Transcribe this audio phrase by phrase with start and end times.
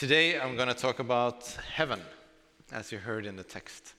[0.00, 2.00] Today I'm going to talk about heaven,
[2.72, 3.92] as you heard in the text.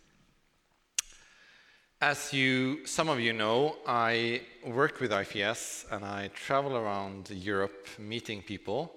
[2.02, 7.88] As you, some of you know, I work with IFES and I travel around Europe
[8.00, 8.92] meeting people,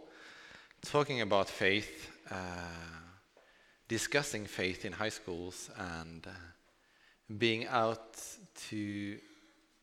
[0.80, 2.36] talking about faith, uh,
[3.86, 6.30] discussing faith in high schools, and uh,
[7.36, 8.16] being out
[8.70, 9.18] to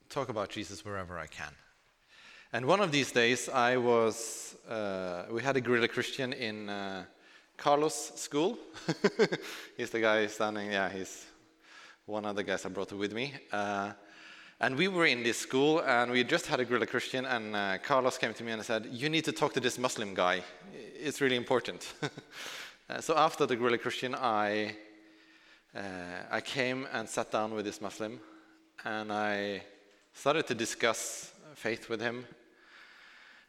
[0.10, 1.54] talk about Jesus wherever I can.
[2.54, 7.06] And one of these days, I was, uh, we had a guerrilla Christian in uh,
[7.56, 8.58] Carlos' school.
[9.78, 11.28] he's the guy standing, yeah, he's
[12.06, 13.34] one of the guys I brought with me.
[13.54, 13.94] Uh,
[14.60, 17.78] and we were in this school, and we just had a guerrilla Christian, and uh,
[17.78, 20.42] Carlos came to me and said, You need to talk to this Muslim guy.
[20.74, 21.94] It's really important.
[22.90, 24.76] Uh, so after the guerrilla Christian, I,
[25.74, 25.80] uh,
[26.30, 28.20] I came and sat down with this Muslim,
[28.84, 29.64] and I
[30.12, 32.26] started to discuss faith with him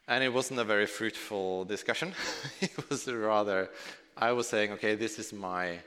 [0.08, 2.12] and it wasn't a very fruitful discussion.
[2.60, 3.70] it was rather,
[4.16, 5.78] I was saying, okay, this is my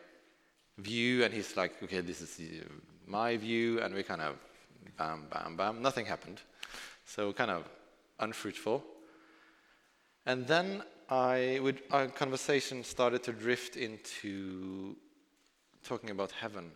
[0.77, 2.65] view, and he's like, okay, this is uh,
[3.05, 4.35] my view, and we kind of
[4.97, 5.81] bam, bam, bam.
[5.81, 6.41] Nothing happened.
[7.05, 7.67] So kind of
[8.19, 8.83] unfruitful.
[10.25, 14.95] And then I would, our conversation started to drift into
[15.83, 16.71] talking about heaven.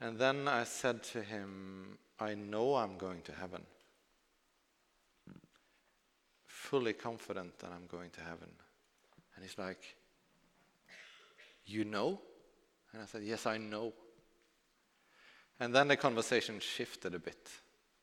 [0.00, 3.62] And then I said to him, I know I'm going to heaven
[6.68, 8.50] fully confident that I'm going to heaven.
[9.34, 9.80] And he's like,
[11.64, 12.20] You know?
[12.92, 13.92] And I said, Yes, I know.
[15.60, 17.48] And then the conversation shifted a bit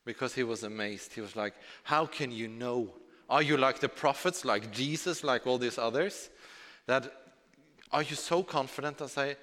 [0.03, 1.13] because he was amazed.
[1.13, 2.89] He was like, How can you know?
[3.29, 6.29] Are you like the prophets, like Jesus, like all these others?
[6.87, 7.11] That
[7.91, 9.01] are you so confident?
[9.01, 9.37] I say,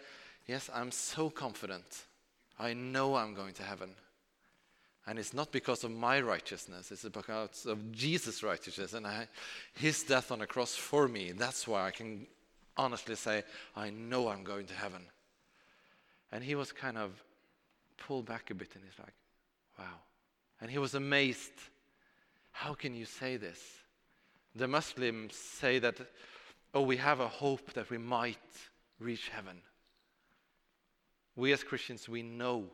[0.48, 2.07] Yes, I'm so confident.
[2.59, 3.91] I know I'm going to heaven.
[5.06, 9.27] And it's not because of my righteousness, it's because of Jesus' righteousness and I,
[9.75, 11.33] his death on the cross for me.
[11.33, 12.27] That's why I can
[12.77, 13.42] honestly say,
[13.75, 15.03] I know I'm going to heaven.
[16.30, 17.11] And he was kind of
[17.98, 19.14] pulled back a bit and he's like,
[19.79, 19.98] wow.
[20.61, 21.52] And he was amazed.
[22.52, 23.58] How can you say this?
[24.55, 25.96] The Muslims say that,
[26.74, 28.39] oh, we have a hope that we might
[29.01, 29.58] reach heaven.
[31.35, 32.67] We as Christians, we know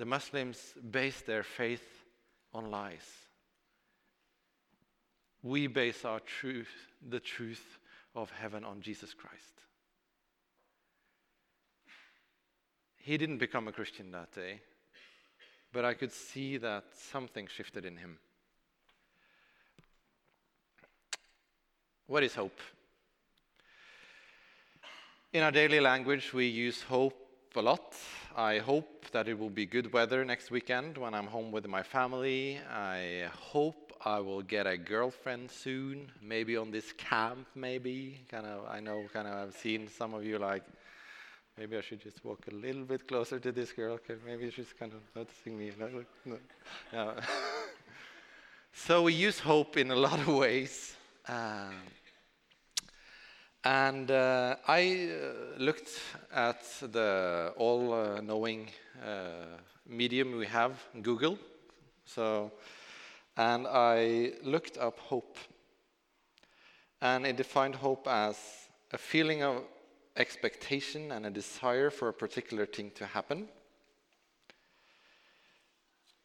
[0.00, 1.84] the Muslims base their faith
[2.54, 3.06] on lies.
[5.42, 6.72] We base our truth,
[7.06, 7.78] the truth
[8.14, 9.60] of heaven on Jesus Christ.
[12.96, 14.62] He didn't become a Christian that day,
[15.70, 18.16] but I could see that something shifted in him.
[22.06, 22.58] What is hope?
[25.34, 27.94] In our daily language, we use hope a lot.
[28.36, 31.82] I hope that it will be good weather next weekend when I'm home with my
[31.82, 32.60] family.
[32.70, 38.20] I hope I will get a girlfriend soon, maybe on this camp, maybe.
[38.30, 40.62] Kind of, I know, kind of, I've seen some of you like,
[41.58, 43.94] maybe I should just walk a little bit closer to this girl.
[43.94, 45.72] Okay, maybe she's kind of noticing me.
[45.78, 45.88] No,
[46.24, 46.38] no.
[46.92, 47.14] no.
[48.72, 50.94] so we use hope in a lot of ways.
[51.26, 51.74] Um,
[53.64, 56.00] and uh, I uh, looked
[56.32, 58.70] at the all-knowing
[59.04, 61.38] uh, medium we have, Google.
[62.06, 62.52] So,
[63.36, 65.36] and I looked up hope,
[67.02, 68.36] and it defined hope as
[68.92, 69.62] a feeling of
[70.16, 73.48] expectation and a desire for a particular thing to happen,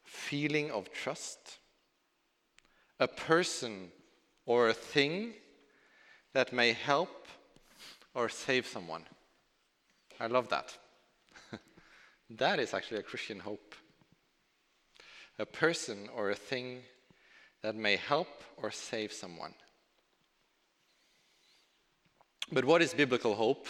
[0.04, 1.58] feeling of trust,
[2.98, 3.90] a person
[4.46, 5.34] or a thing
[6.36, 7.28] that may help
[8.12, 9.02] or save someone.
[10.20, 10.76] I love that.
[12.28, 13.74] that is actually a Christian hope.
[15.38, 16.82] A person or a thing
[17.62, 19.54] that may help or save someone.
[22.52, 23.66] But what is biblical hope?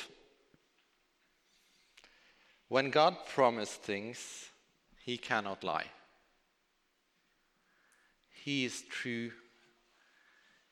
[2.66, 4.50] When God promised things,
[5.04, 5.86] he cannot lie.
[8.42, 9.30] He is true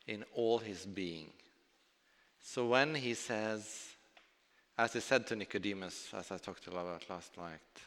[0.09, 1.30] in all his being.
[2.46, 3.64] So when he says,
[4.76, 7.80] as he said to Nicodemus, as I talked to about last night,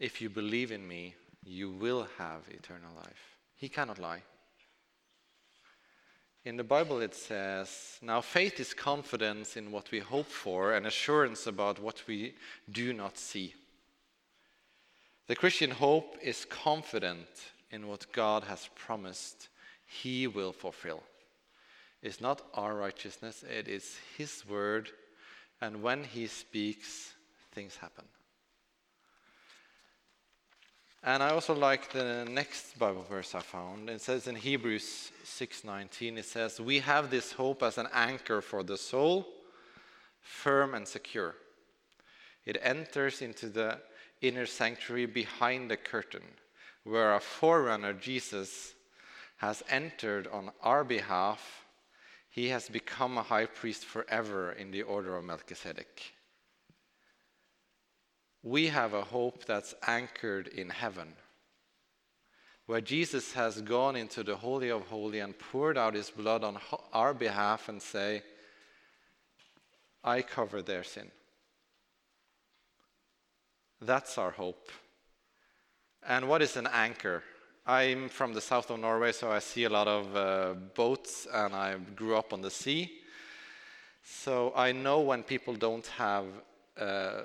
[0.00, 1.14] if you believe in me,
[1.44, 3.38] you will have eternal life.
[3.54, 4.22] He cannot lie.
[6.44, 10.84] In the Bible, it says, Now faith is confidence in what we hope for and
[10.84, 12.34] assurance about what we
[12.70, 13.54] do not see.
[15.28, 17.28] The Christian hope is confident
[17.70, 19.48] in what God has promised
[19.86, 21.04] He will fulfill
[22.06, 24.90] is not our righteousness, it is His word.
[25.60, 27.14] And when He speaks,
[27.52, 28.04] things happen.
[31.02, 33.88] And I also like the next Bible verse I found.
[33.90, 38.62] It says in Hebrews 6:19 it says, "We have this hope as an anchor for
[38.62, 39.26] the soul,
[40.20, 41.36] firm and secure.
[42.44, 43.80] It enters into the
[44.20, 46.24] inner sanctuary behind the curtain,
[46.84, 48.74] where our forerunner Jesus
[49.38, 51.65] has entered on our behalf.
[52.36, 56.12] He has become a high priest forever in the order of Melchizedek."
[58.46, 61.08] we have a hope that's anchored in heaven,
[62.66, 66.56] where Jesus has gone into the Holy of Holies and poured out his blood on
[66.92, 68.22] our behalf and say,
[70.04, 71.10] I cover their sin.
[73.80, 74.70] That's our hope.
[76.06, 77.24] And what is an anchor?
[77.68, 81.52] I'm from the south of Norway, so I see a lot of uh, boats, and
[81.52, 82.92] I grew up on the sea.
[84.04, 86.26] So I know when people don't have
[86.80, 87.22] uh,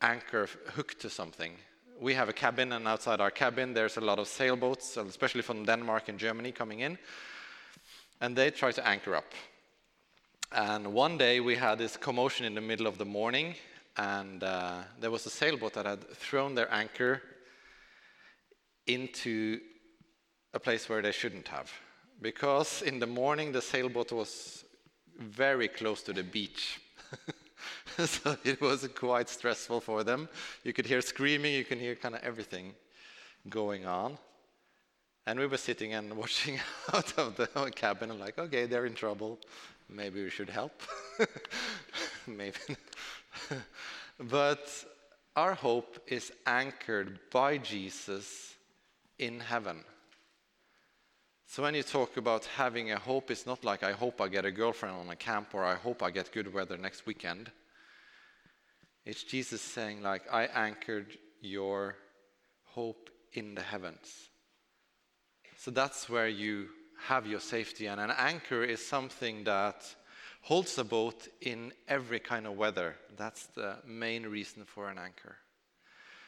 [0.00, 1.52] anchor hooked to something.
[2.00, 5.66] We have a cabin, and outside our cabin, there's a lot of sailboats, especially from
[5.66, 6.96] Denmark and Germany, coming in.
[8.22, 9.34] And they try to anchor up.
[10.50, 13.54] And one day we had this commotion in the middle of the morning,
[13.98, 17.20] and uh, there was a sailboat that had thrown their anchor
[18.86, 19.60] into
[20.54, 21.70] a place where they shouldn't have.
[22.22, 24.64] Because in the morning the sailboat was
[25.18, 26.80] very close to the beach.
[27.98, 30.28] so it was quite stressful for them.
[30.62, 32.72] You could hear screaming, you can hear kind of everything
[33.48, 34.16] going on.
[35.26, 36.60] And we were sitting and watching
[36.92, 39.38] out of the cabin and like, okay, they're in trouble.
[39.88, 40.80] Maybe we should help.
[42.26, 42.56] Maybe.
[44.18, 44.68] but
[45.36, 48.54] our hope is anchored by Jesus
[49.18, 49.84] in heaven.
[51.46, 54.44] So when you talk about having a hope, it's not like I hope I get
[54.44, 57.50] a girlfriend on a camp or I hope I get good weather next weekend.
[59.04, 61.96] It's Jesus saying, like, I anchored your
[62.64, 64.30] hope in the heavens.
[65.58, 66.68] So that's where you
[67.06, 67.86] have your safety.
[67.86, 69.84] And an anchor is something that
[70.42, 72.96] holds a boat in every kind of weather.
[73.16, 75.36] That's the main reason for an anchor.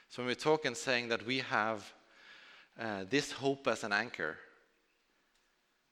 [0.08, 1.92] So when we talk and saying that we have
[2.78, 4.36] uh, this hope as an anchor,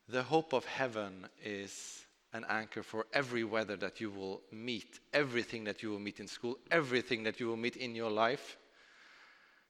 [0.09, 5.65] the hope of heaven is an anchor for every weather that you will meet, everything
[5.65, 8.57] that you will meet in school, everything that you will meet in your life.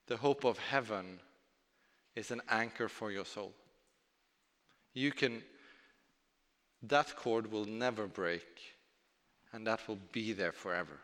[0.07, 1.19] The hope of heaven
[2.15, 3.53] is an anchor for your soul.
[4.93, 5.43] You can,
[6.83, 8.45] that cord will never break,
[9.53, 10.99] and that will be there forever.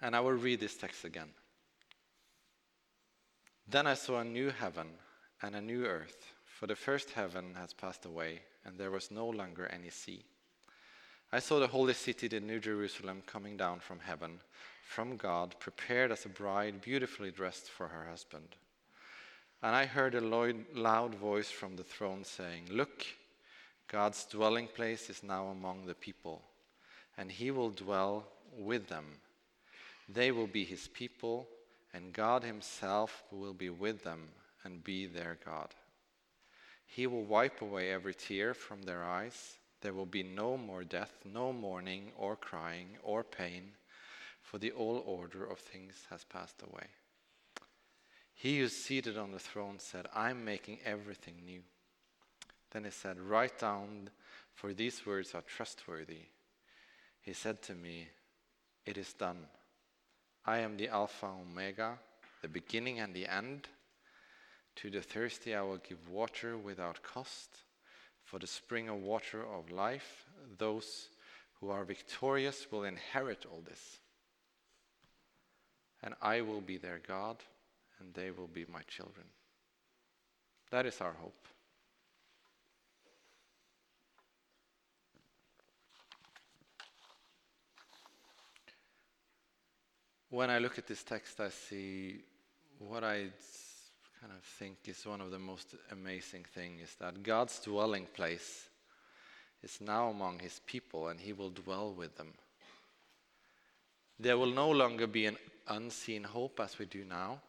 [0.00, 1.28] And I will read this text again.
[3.68, 4.88] Then I saw a new heaven
[5.40, 6.32] and a new earth
[6.62, 10.24] for the first heaven has passed away, and there was no longer any sea.
[11.32, 14.38] I saw the holy city, the New Jerusalem, coming down from heaven,
[14.84, 18.46] from God, prepared as a bride beautifully dressed for her husband.
[19.60, 23.06] And I heard a loud voice from the throne saying, Look,
[23.88, 26.42] God's dwelling place is now among the people,
[27.18, 29.06] and he will dwell with them.
[30.08, 31.48] They will be his people,
[31.94, 34.28] and God himself will be with them
[34.64, 35.74] and be their God.
[36.86, 39.56] He will wipe away every tear from their eyes.
[39.80, 43.72] There will be no more death, no mourning, or crying, or pain,
[44.42, 46.86] for the old order of things has passed away.
[48.34, 51.62] He who is seated on the throne said, I'm making everything new.
[52.70, 54.10] Then he said, Write down,
[54.54, 56.26] for these words are trustworthy.
[57.20, 58.08] He said to me,
[58.84, 59.46] It is done.
[60.44, 61.98] I am the Alpha Omega,
[62.40, 63.68] the beginning and the end.
[64.76, 67.50] To the thirsty I will give water without cost.
[68.24, 70.24] For the spring of water of life,
[70.58, 71.08] those
[71.60, 73.98] who are victorious will inherit all this.
[76.02, 77.36] And I will be their God,
[78.00, 79.26] and they will be my children.
[80.70, 81.46] That is our hope.
[90.32, 92.20] When I look at this text, I see
[92.78, 93.26] what I
[94.18, 98.70] kind of think is one of the most amazing things is that God's dwelling place
[99.62, 102.32] is now among his people and he will dwell with them.
[104.18, 105.36] There will no longer be an
[105.68, 107.42] unseen hope as we do now.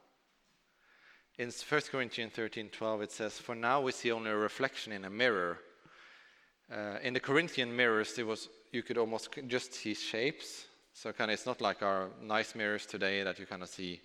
[1.37, 5.09] In 1 Corinthians 13:12 it says, "For now we see only a reflection in a
[5.09, 5.57] mirror."
[6.69, 10.67] Uh, in the Corinthian mirrors, it was you could almost just see shapes.
[10.93, 13.99] So kind of it's not like our nice mirrors today that you kind of see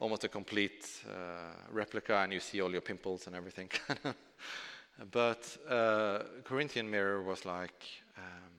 [0.00, 3.70] almost a complete uh, replica, and you see all your pimples and everything.
[5.10, 7.84] but uh, Corinthian mirror was like
[8.16, 8.52] um,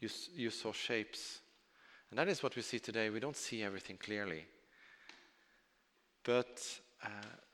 [0.00, 1.40] you, you saw shapes,
[2.10, 3.08] And that is what we see today.
[3.08, 4.44] We don't see everything clearly.
[6.24, 6.62] But
[7.02, 7.08] uh,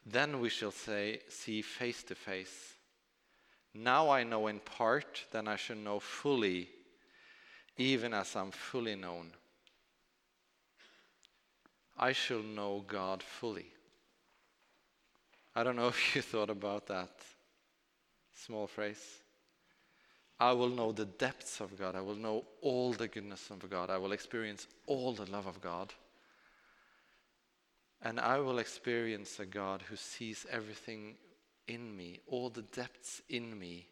[0.04, 2.74] then we shall say, see face to face.
[3.74, 6.68] Now I know in part, then I shall know fully,
[7.78, 9.30] even as I'm fully known.
[11.96, 13.66] I shall know God fully.
[15.54, 17.10] I don't know if you thought about that
[18.34, 19.02] small phrase.
[20.40, 21.96] I will know the depths of God.
[21.96, 23.90] I will know all the goodness of God.
[23.90, 25.92] I will experience all the love of God.
[28.02, 31.16] And I will experience a God who sees everything
[31.66, 33.88] in me, all the depths in me,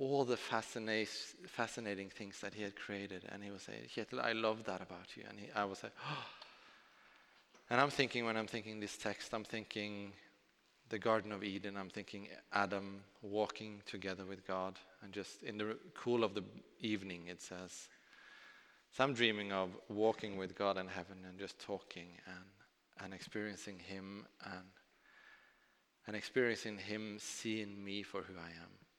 [0.00, 3.22] all the fascinating things that He had created.
[3.28, 5.24] And He would say, Kjetil, I love that about you.
[5.28, 6.26] And he, I will say, oh.
[7.68, 10.12] And I'm thinking, when I'm thinking this text, I'm thinking
[10.88, 15.76] the Garden of Eden, I'm thinking Adam walking together with God, and just in the
[15.94, 16.42] cool of the
[16.80, 17.88] evening, it says.
[18.90, 23.78] So I'm dreaming of walking with God in heaven and just talking and, and experiencing
[23.78, 24.66] Him and,
[26.08, 28.89] and experiencing Him seeing me for who I am.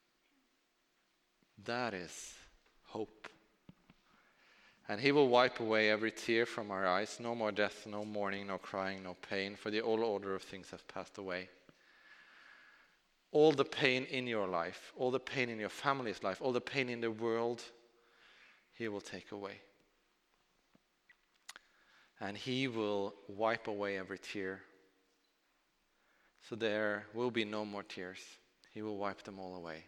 [1.71, 2.33] That is
[2.87, 3.29] hope.
[4.89, 7.17] And he will wipe away every tear from our eyes.
[7.19, 10.69] No more death, no mourning, no crying, no pain, for the old order of things
[10.71, 11.47] has passed away
[13.31, 16.59] all the pain in your life, all the pain in your family's life, all the
[16.59, 17.61] pain in the world,
[18.73, 19.61] He will take away.
[22.19, 24.59] And He will wipe away every tear.
[26.49, 28.19] So there will be no more tears.
[28.73, 29.85] He will wipe them all away.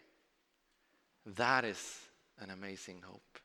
[1.26, 1.98] That is
[2.40, 3.38] an amazing hope.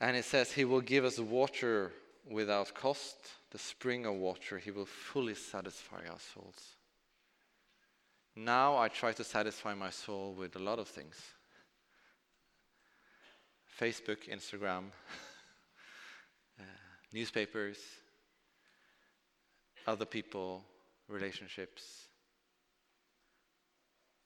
[0.00, 1.92] And it says, He will give us water
[2.28, 3.16] without cost,
[3.50, 4.58] the spring of water.
[4.58, 6.76] He will fully satisfy our souls.
[8.34, 11.16] Now I try to satisfy my soul with a lot of things
[13.78, 14.84] Facebook, Instagram,
[16.60, 16.64] uh,
[17.12, 17.78] newspapers,
[19.86, 20.62] other people,
[21.08, 22.09] relationships.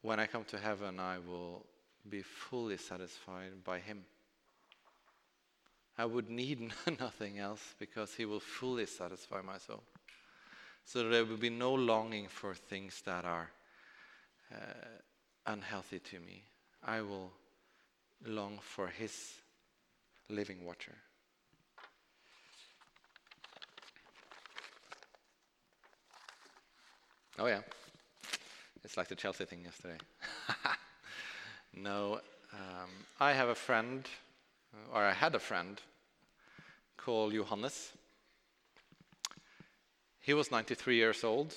[0.05, 1.65] When I come to heaven, I will
[2.07, 4.05] be fully satisfied by Him.
[5.97, 6.61] I would need
[7.01, 9.83] nothing else because He will fully satisfy my soul.
[10.85, 13.49] So there will be no longing for things that are
[14.53, 14.57] uh,
[15.47, 16.43] unhealthy to me.
[16.85, 17.33] I will
[18.27, 19.33] long for His
[20.29, 20.93] living water.
[27.39, 27.63] Oh, yeah.
[28.85, 29.97] It's like the Chelsea thing yesterday.
[31.75, 32.21] no,
[32.53, 34.07] um, I have a friend,
[34.93, 35.81] or I had a friend,
[36.99, 37.93] called Johannes.
[40.21, 41.55] He was 93 years old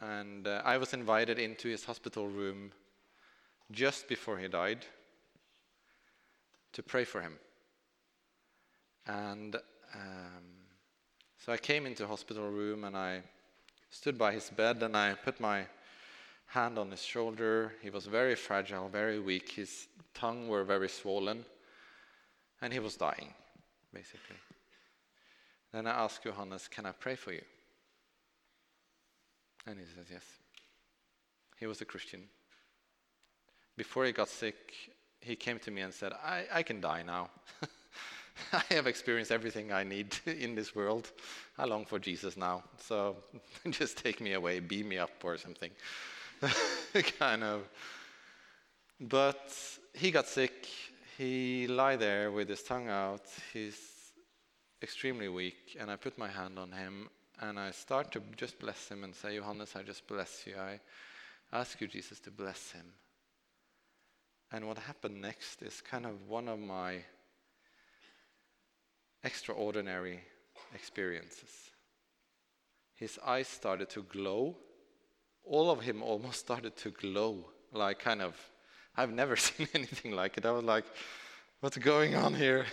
[0.00, 2.72] and uh, I was invited into his hospital room
[3.70, 4.84] just before he died
[6.72, 7.38] to pray for him.
[9.06, 9.56] And
[9.94, 10.44] um,
[11.44, 13.22] so I came into hospital room and I
[13.90, 15.66] stood by his bed and I put my
[16.50, 17.72] hand on his shoulder.
[17.82, 19.50] He was very fragile, very weak.
[19.50, 21.44] His tongue were very swollen,
[22.60, 23.34] and he was dying,
[23.92, 24.36] basically.
[25.72, 27.42] Then I asked Johannes, "Can I pray for you?"
[29.66, 30.24] And he says, Yes.
[31.58, 32.22] He was a Christian.
[33.76, 34.74] Before he got sick,
[35.20, 37.28] he came to me and said, I, I can die now.
[38.52, 41.12] I have experienced everything I need in this world.
[41.58, 42.64] I long for Jesus now.
[42.78, 43.16] So
[43.70, 45.70] just take me away, beam me up or something.
[47.18, 47.68] kind of.
[49.00, 49.52] But
[49.94, 50.68] he got sick.
[51.16, 53.22] He lay there with his tongue out.
[53.52, 53.78] He's
[54.82, 55.76] extremely weak.
[55.78, 57.08] And I put my hand on him
[57.40, 60.54] and I start to just bless him and say, Johannes, I just bless you.
[60.56, 60.80] I
[61.52, 62.84] ask you, Jesus, to bless him.
[64.52, 66.98] And what happened next is kind of one of my
[69.22, 70.20] extraordinary
[70.74, 71.70] experiences.
[72.94, 74.56] His eyes started to glow.
[75.50, 78.34] All of him almost started to glow, like kind of,
[78.96, 80.46] I've never seen anything like it.
[80.46, 80.84] I was like,
[81.60, 82.66] what's going on here?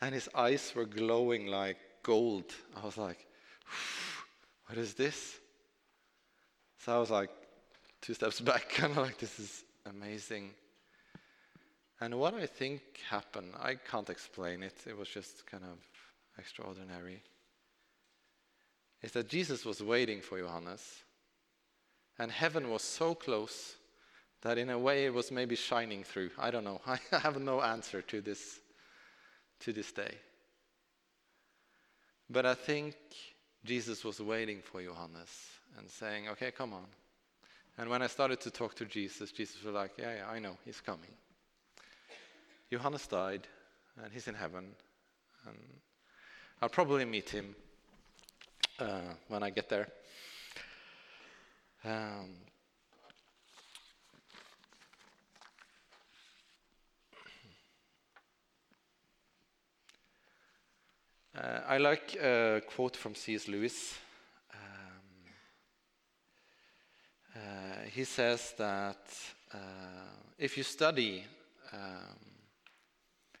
[0.00, 2.52] and his eyes were glowing like gold.
[2.76, 3.26] I was like,
[4.66, 5.38] what is this?
[6.78, 7.30] So I was like,
[8.02, 10.50] two steps back, kind of like, this is amazing.
[12.00, 15.78] And what I think happened, I can't explain it, it was just kind of
[16.38, 17.22] extraordinary,
[19.04, 21.02] is that Jesus was waiting for Johannes,
[22.18, 23.76] and heaven was so close
[24.40, 26.30] that in a way it was maybe shining through.
[26.38, 26.80] I don't know.
[26.86, 28.60] I have no answer to this
[29.60, 30.14] to this day.
[32.30, 32.94] But I think
[33.62, 35.32] Jesus was waiting for Johannes
[35.76, 36.86] and saying, okay, come on.
[37.76, 40.56] And when I started to talk to Jesus, Jesus was like, yeah, yeah, I know,
[40.64, 41.12] he's coming.
[42.72, 43.46] Johannes died,
[44.02, 44.64] and he's in heaven.
[45.46, 45.58] And
[46.62, 47.54] I'll probably meet him
[48.78, 49.88] uh, when I get there.
[51.84, 52.30] Um,
[61.36, 63.48] uh, I like a quote from C.S.
[63.48, 63.98] Lewis.
[64.52, 64.60] Um,
[67.36, 67.40] uh,
[67.92, 69.14] he says that
[69.52, 69.58] uh,
[70.38, 71.24] if you study
[71.72, 72.16] um,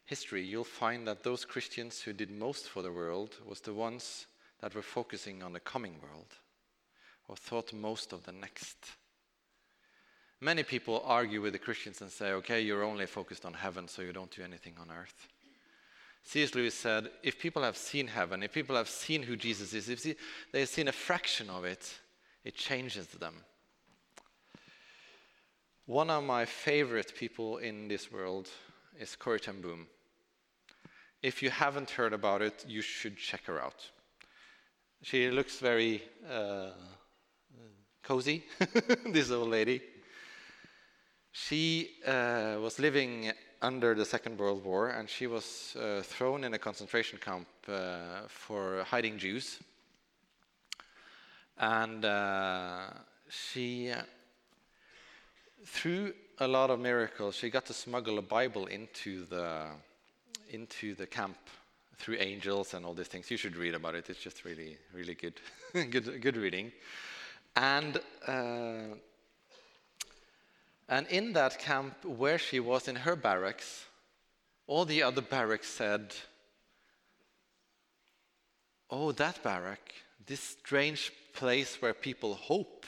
[0.04, 4.26] history, you'll find that those Christians who did most for the world was the ones
[4.64, 6.32] that were focusing on the coming world
[7.28, 8.78] or thought most of the next.
[10.40, 14.00] Many people argue with the Christians and say, okay, you're only focused on heaven, so
[14.00, 15.28] you don't do anything on earth.
[16.22, 16.54] C.S.
[16.54, 20.02] Lewis said, if people have seen heaven, if people have seen who Jesus is, if
[20.50, 21.92] they have seen a fraction of it,
[22.42, 23.34] it changes them.
[25.84, 28.48] One of my favorite people in this world
[28.98, 29.88] is Corrie ten Boom.
[31.22, 33.90] If you haven't heard about it, you should check her out.
[35.04, 36.70] She looks very uh,
[38.02, 38.42] cozy,
[39.06, 39.82] this old lady.
[41.30, 43.30] She uh, was living
[43.60, 48.28] under the Second World War and she was uh, thrown in a concentration camp uh,
[48.28, 49.58] for hiding Jews.
[51.58, 52.86] And uh,
[53.28, 53.92] she,
[55.66, 59.66] through a lot of miracles, she got to smuggle a Bible into the,
[60.48, 61.36] into the camp
[61.98, 63.30] through angels and all these things.
[63.30, 64.10] You should read about it.
[64.10, 65.40] It's just really, really good,
[65.90, 66.72] good, good reading.
[67.56, 68.96] And uh,
[70.88, 73.86] and in that camp where she was in her barracks,
[74.66, 76.14] all the other barracks said,
[78.90, 79.94] "Oh, that barrack,
[80.26, 82.86] this strange place where people hope."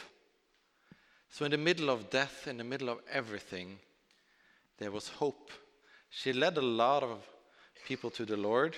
[1.31, 3.79] So in the middle of death, in the middle of everything,
[4.79, 5.51] there was hope.
[6.11, 7.27] She led a lot of
[7.87, 8.75] people to the Lord.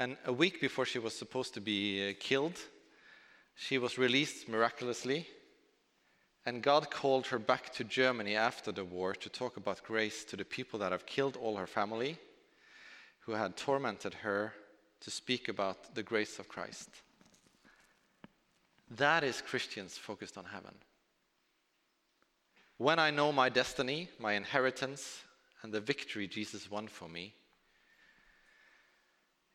[0.00, 2.56] And a week before she was supposed to be uh, killed,
[3.56, 5.26] she was released miraculously.
[6.46, 10.36] And God called her back to Germany after the war to talk about grace to
[10.36, 12.16] the people that have killed all her family,
[13.20, 14.54] who had tormented her,
[15.00, 16.88] to speak about the grace of Christ.
[18.90, 20.74] That is Christians focused on heaven.
[22.78, 25.22] When I know my destiny, my inheritance,
[25.62, 27.34] and the victory Jesus won for me,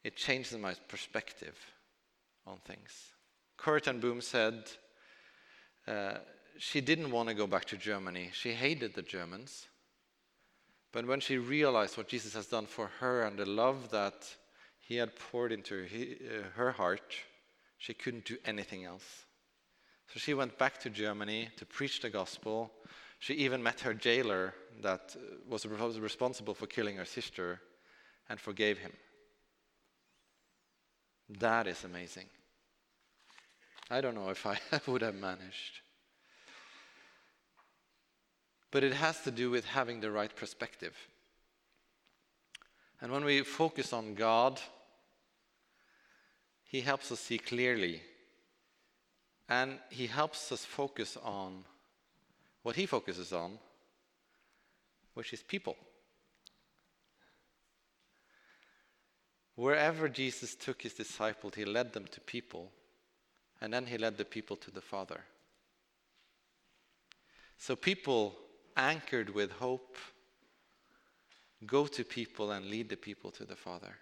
[0.04, 1.58] it changes my perspective
[2.46, 3.14] on things.
[3.58, 4.70] Corrie ten Boom said
[5.88, 6.16] uh,
[6.58, 8.30] she didn't want to go back to Germany.
[8.34, 9.68] She hated the Germans.
[10.92, 14.28] But when she realized what Jesus has done for her and the love that
[14.80, 17.16] he had poured into uh, her heart,
[17.78, 19.26] she couldn't do anything else.
[20.14, 22.72] So she went back to Germany to preach the gospel.
[23.20, 25.66] She even met her jailer that uh, was
[26.00, 27.62] responsible for killing her sister
[28.30, 28.92] and forgave him.
[31.30, 32.26] That is amazing.
[33.90, 35.82] I don't know if I would have managed.
[38.72, 40.96] But it has to do with having the right perspective.
[43.02, 44.60] And when we focus on God,
[46.64, 48.02] He helps us see clearly.
[49.48, 51.66] And He helps us focus on
[52.64, 53.60] what He focuses on,
[55.14, 55.76] which is people.
[59.56, 62.72] Wherever Jesus took his disciples, he led them to people,
[63.62, 65.22] and then he led the people to the Father.
[67.58, 68.36] So, people
[68.76, 69.96] anchored with hope
[71.66, 73.96] go to people and lead the people to the Father.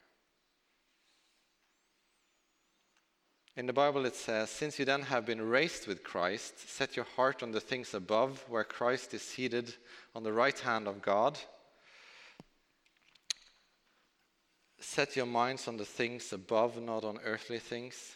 [3.58, 7.06] In the Bible, it says, Since you then have been raised with Christ, set your
[7.18, 9.76] heart on the things above, where Christ is seated
[10.16, 11.38] on the right hand of God.
[14.84, 18.16] Set your minds on the things above, not on earthly things.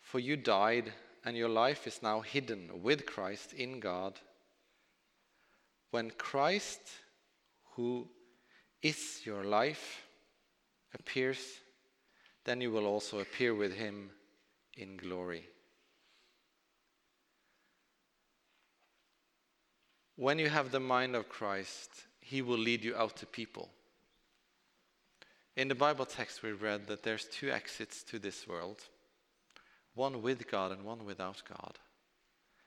[0.00, 0.92] For you died,
[1.24, 4.18] and your life is now hidden with Christ in God.
[5.92, 6.80] When Christ,
[7.76, 8.08] who
[8.82, 10.02] is your life,
[10.98, 11.38] appears,
[12.44, 14.10] then you will also appear with him
[14.76, 15.46] in glory.
[20.16, 23.70] When you have the mind of Christ, he will lead you out to people.
[25.56, 28.84] In the Bible text, we read that there's two exits to this world
[29.94, 31.78] one with God and one without God.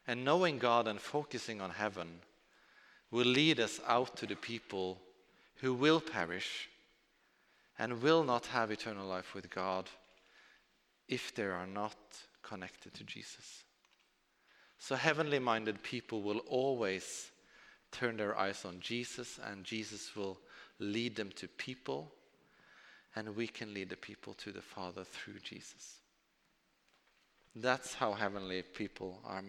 [0.08, 2.20] And knowing God and focusing on heaven
[3.10, 5.02] will lead us out to the people
[5.56, 6.70] who will perish
[7.80, 9.90] and will not have eternal life with God
[11.08, 11.96] if they are not
[12.44, 13.64] connected to Jesus.
[14.78, 17.32] So, heavenly minded people will always
[17.92, 20.38] turn their eyes on Jesus, and Jesus will
[20.80, 22.12] lead them to people,
[23.16, 26.00] and we can lead the people to the Father through Jesus.
[27.56, 29.44] That's how heavenly people are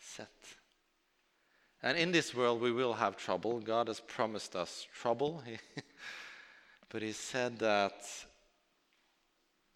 [0.00, 0.28] set.
[1.82, 3.60] And in this world, we will have trouble.
[3.60, 5.44] God has promised us trouble.
[6.88, 8.02] but He said that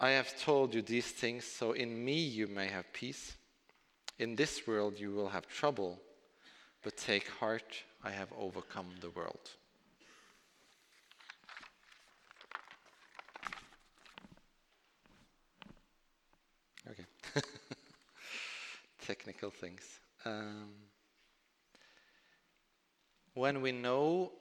[0.01, 3.37] I have told you these things, so in me you may have peace.
[4.19, 6.01] In this world you will have trouble,
[6.83, 9.51] but take heart, I have overcome the world.
[16.91, 17.05] Okay.
[19.07, 19.83] Technical things.
[20.25, 20.71] Um,
[23.35, 24.33] when we know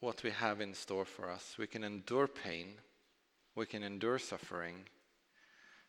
[0.00, 2.74] what we have in store for us, we can endure pain,
[3.54, 4.84] we can endure suffering.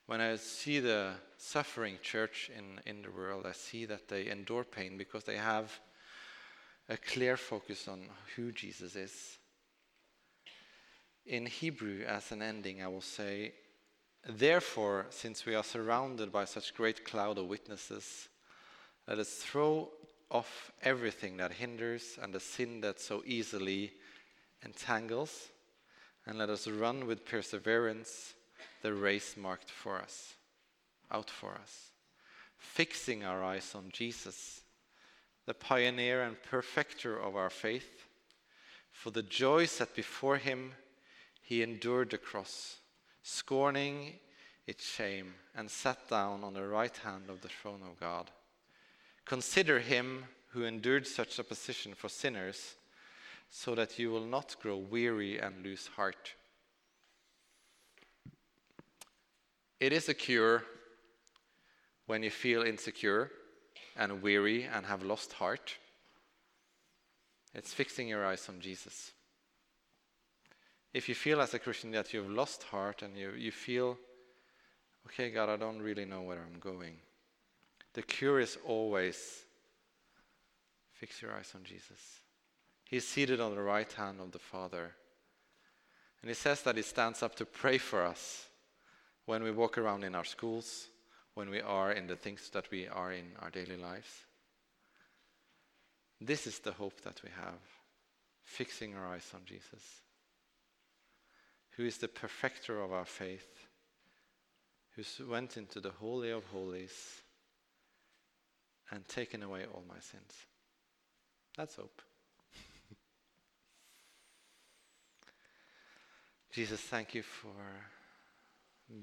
[0.08, 4.64] When I see the suffering church in, in the world, I see that they endure
[4.64, 5.80] pain because they have
[6.90, 8.02] a clear focus on
[8.36, 9.38] who Jesus is.
[11.28, 13.54] In Hebrew, as an ending, I will say,
[14.32, 18.30] Therefore, since we are surrounded by such great cloud of witnesses,
[19.08, 19.90] let us throw
[20.30, 23.92] off everything that hinders and the sin that so easily
[24.64, 25.50] entangles,
[26.28, 28.36] and let us run with perseverance
[28.84, 30.36] the race marked for us,
[31.10, 31.90] out for us,
[32.60, 34.62] fixing our eyes on Jesus,
[35.48, 38.06] the pioneer and perfecter of our faith.
[38.92, 40.74] For the joy set before him,
[41.42, 42.76] he endured the cross,
[43.24, 44.14] scorning
[44.68, 48.30] its shame, and sat down on the right hand of the throne of God.
[49.26, 52.76] Consider him who endured such opposition for sinners,
[53.50, 56.34] so that you will not grow weary and lose heart.
[59.80, 60.64] It is a cure
[62.06, 63.32] when you feel insecure
[63.96, 65.78] and weary and have lost heart.
[67.56, 69.12] It's fixing your eyes on Jesus.
[70.94, 73.98] If you feel as a Christian that you've lost heart and you, you feel,
[75.08, 76.98] okay, God, I don't really know where I'm going
[77.94, 79.44] the cure is always
[80.94, 82.20] fix your eyes on Jesus.
[82.86, 84.96] He's seated on the right hand of the Father.
[86.22, 88.48] And he says that he stands up to pray for us
[89.26, 90.88] when we walk around in our schools,
[91.34, 94.26] when we are in the things that we are in our daily lives.
[96.20, 97.60] This is the hope that we have,
[98.44, 100.02] fixing our eyes on Jesus,
[101.80, 103.48] who is the perfecter of our faith,
[104.98, 107.22] who went into the Holy of Holies
[108.92, 110.34] and taken away all my sins.
[111.56, 112.02] That's hope.
[116.54, 117.56] Jesus, thank you for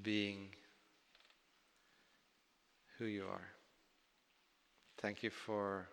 [0.03, 0.51] being
[2.99, 3.49] who you are.
[4.99, 5.89] Thank you for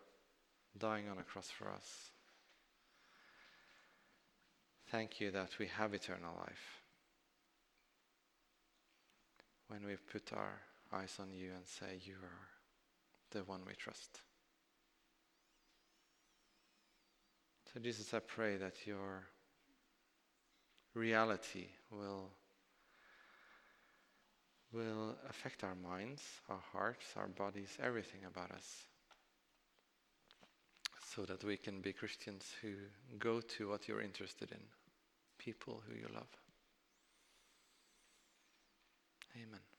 [0.77, 2.12] dying on a cross for us.
[4.93, 6.83] Thank you that we have eternal life
[9.67, 10.61] when we put our
[10.93, 12.47] eyes on you and say, You are
[13.31, 14.19] the one we trust.
[17.73, 19.23] So, Jesus, I pray that your
[20.93, 22.29] reality will,
[24.71, 28.83] will affect our minds, our hearts, our bodies, everything about us,
[31.15, 32.73] so that we can be Christians who
[33.17, 34.59] go to what you're interested in,
[35.43, 36.27] people who you love.
[39.35, 39.72] Amen.